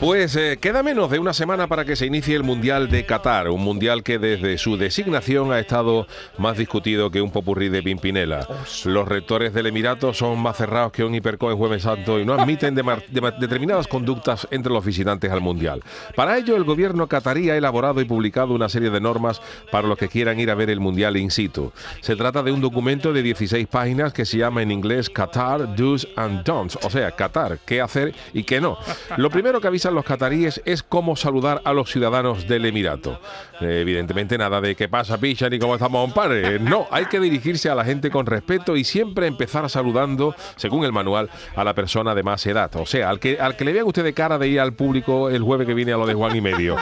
[0.00, 3.48] Pues eh, queda menos de una semana para que se inicie el Mundial de Qatar,
[3.48, 8.46] un mundial que desde su designación ha estado más discutido que un popurrí de Pimpinela.
[8.84, 12.34] Los rectores del Emirato son más cerrados que un hiperco en Jueves Santo y no
[12.34, 15.82] admiten de- de- determinadas conductas entre los visitantes al Mundial.
[16.14, 19.40] Para ello, el gobierno qatarí ha elaborado y publicado una serie de normas
[19.72, 21.72] para los que quieran ir a ver el Mundial in situ.
[22.02, 26.06] Se trata de un documento de 16 páginas que se llama en inglés Qatar Do's
[26.16, 28.76] and Don'ts, o sea, Qatar, qué hacer y qué no.
[29.16, 33.20] Lo primero que los cataríes es cómo saludar a los ciudadanos del Emirato.
[33.60, 36.58] Eh, evidentemente nada de qué pasa, picha, ni cómo estamos, compadre.
[36.58, 40.92] No, hay que dirigirse a la gente con respeto y siempre empezar saludando, según el
[40.92, 42.74] manual, a la persona de más edad.
[42.76, 45.30] O sea, al que, al que le vean usted de cara de ir al público
[45.30, 46.76] el jueves que viene a lo de Juan y medio.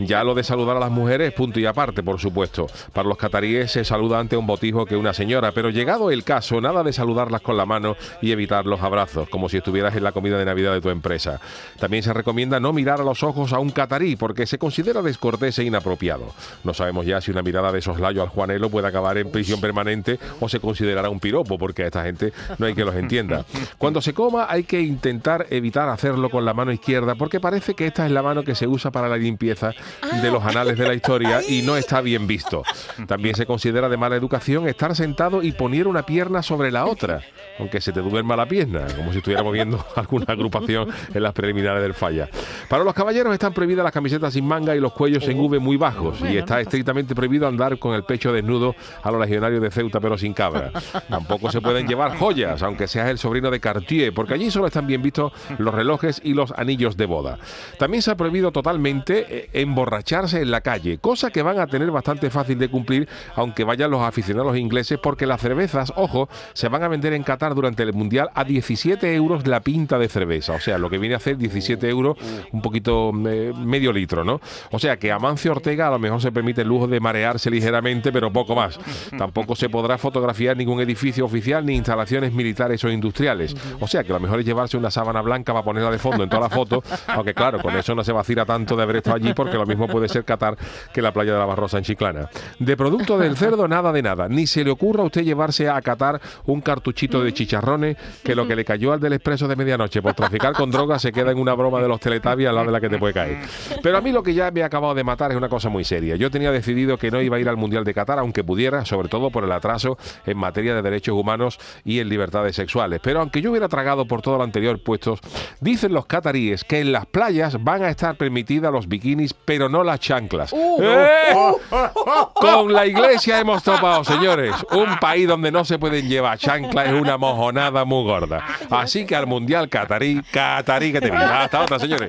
[0.00, 2.66] Ya lo de saludar a las mujeres, punto y aparte, por supuesto.
[2.92, 6.60] Para los cataríes se saluda ante un botijo que una señora, pero llegado el caso,
[6.60, 10.12] nada de saludarlas con la mano y evitar los abrazos, como si estuvieras en la
[10.12, 11.40] comida de Navidad de tu empresa.
[11.78, 15.58] También se recomienda no mirar a los ojos a un catarí, porque se considera descortés
[15.58, 16.32] e inapropiado.
[16.64, 20.18] No sabemos ya si una mirada de soslayo al Juanelo puede acabar en prisión permanente
[20.40, 23.44] o se considerará un piropo, porque a esta gente no hay que los entienda.
[23.78, 27.86] Cuando se coma hay que intentar evitar hacerlo con la mano izquierda, porque parece que
[27.86, 29.72] esta es la mano que se usa para la limpieza
[30.20, 32.62] de los anales de la historia y no está bien visto.
[33.06, 37.22] También se considera de mala educación estar sentado y poner una pierna sobre la otra,
[37.58, 41.82] aunque se te duerma la pierna, como si estuviéramos viendo alguna agrupación en las preliminares
[41.82, 42.28] del falla.
[42.68, 45.76] Para los caballeros están prohibidas las camisetas sin manga y los cuellos en V muy
[45.76, 50.00] bajos, y está estrictamente prohibido andar con el pecho desnudo a los legionarios de Ceuta
[50.00, 50.70] pero sin cabra.
[51.08, 54.86] Tampoco se pueden llevar joyas, aunque seas el sobrino de Cartier, porque allí solo están
[54.86, 57.38] bien vistos los relojes y los anillos de boda.
[57.78, 61.90] También se ha prohibido totalmente eh, emborracharse en la calle, cosa que van a tener
[61.90, 66.82] bastante fácil de cumplir, aunque vayan los aficionados ingleses, porque las cervezas, ojo, se van
[66.82, 70.60] a vender en Qatar durante el Mundial a 17 euros la pinta de cerveza, o
[70.60, 72.18] sea, lo que viene a hacer 17 euros,
[72.52, 74.40] un poquito eh, medio litro, ¿no?
[74.70, 78.12] O sea que Amancio Ortega a lo mejor se permite el lujo de marearse ligeramente,
[78.12, 78.78] pero poco más.
[79.16, 83.56] Tampoco se podrá fotografiar ningún edificio oficial ni instalaciones militares o industriales.
[83.80, 86.28] O sea que lo mejor es llevarse una sábana blanca para ponerla de fondo en
[86.28, 89.32] toda la foto, aunque claro, con eso no se vacila tanto de haber estado allí,
[89.32, 90.56] porque lo mismo puede ser Qatar
[90.92, 92.28] que la playa de la Barrosa en Chiclana.
[92.58, 94.28] De producto del cerdo, nada de nada.
[94.28, 98.46] Ni se le ocurra a usted llevarse a Qatar un cartuchito de chicharrones, que lo
[98.46, 101.38] que le cayó al del expreso de medianoche por traficar con drogas se queda en
[101.38, 103.38] una broma de los teletabias al lado de la que te puede caer.
[103.82, 105.84] Pero a mí lo que ya me ha acabado de matar es una cosa muy
[105.84, 106.16] seria.
[106.16, 109.08] Yo tenía decidido que no iba a ir al Mundial de Qatar, aunque pudiera, sobre
[109.08, 109.96] todo por el atraso
[110.26, 113.00] en materia de derechos humanos y en libertades sexuales.
[113.02, 115.20] Pero aunque yo hubiera tragado por todo lo anterior puestos,
[115.60, 119.84] dicen los cataríes que en las playas van a estar permitidas los bikinis, pero no
[119.84, 120.50] las chanclas.
[120.54, 121.34] ¡Eh!
[122.34, 124.54] Con la iglesia hemos topado, señores.
[124.70, 128.42] Un país donde no se pueden llevar chanclas es una mojonada muy gorda.
[128.70, 131.42] Así que al Mundial Catarí, Catarí que te viva.
[131.42, 132.08] Hasta otra, señores.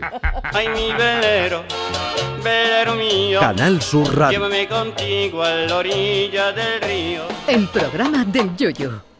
[0.53, 1.63] Ay, mi velero,
[2.41, 4.39] velero mío, Canal Sur Radio.
[4.39, 7.23] llévame contigo a la orilla del río.
[7.45, 9.12] El programa del Yoyo.